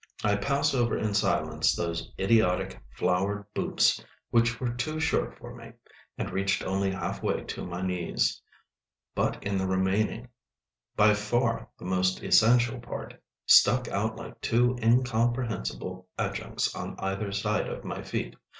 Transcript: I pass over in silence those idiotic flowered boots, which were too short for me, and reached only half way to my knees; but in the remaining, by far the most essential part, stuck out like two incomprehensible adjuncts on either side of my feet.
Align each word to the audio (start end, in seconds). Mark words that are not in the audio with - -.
I 0.23 0.35
pass 0.35 0.73
over 0.73 0.97
in 0.97 1.13
silence 1.13 1.75
those 1.75 2.11
idiotic 2.19 2.81
flowered 2.95 3.45
boots, 3.53 4.03
which 4.31 4.59
were 4.59 4.73
too 4.73 4.99
short 4.99 5.37
for 5.37 5.53
me, 5.53 5.73
and 6.17 6.31
reached 6.31 6.63
only 6.63 6.89
half 6.89 7.21
way 7.21 7.43
to 7.43 7.63
my 7.67 7.83
knees; 7.83 8.41
but 9.13 9.43
in 9.43 9.59
the 9.59 9.67
remaining, 9.67 10.29
by 10.95 11.13
far 11.13 11.69
the 11.77 11.85
most 11.85 12.23
essential 12.23 12.79
part, 12.79 13.13
stuck 13.45 13.87
out 13.89 14.15
like 14.15 14.41
two 14.41 14.75
incomprehensible 14.81 16.07
adjuncts 16.17 16.73
on 16.73 16.95
either 16.97 17.31
side 17.31 17.67
of 17.69 17.83
my 17.83 18.01
feet. 18.01 18.35